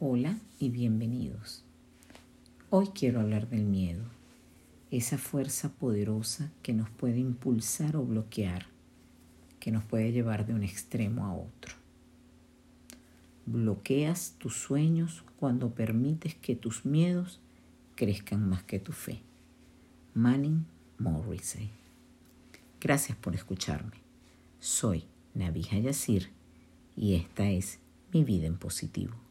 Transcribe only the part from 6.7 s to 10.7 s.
nos puede impulsar o bloquear, que nos puede llevar de un